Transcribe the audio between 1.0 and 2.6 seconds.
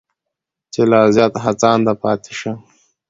زیات هڅانده پاتې شم.